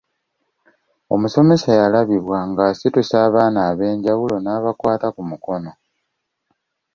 [1.13, 5.71] Omusomesa yalabibwa ng’asitusa abaana ab’enjawulo n’abakwata ku mukono.